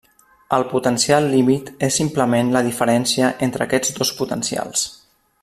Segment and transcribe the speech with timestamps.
[0.55, 4.89] El potencial límit és simplement la diferència entre aquests dos potencials.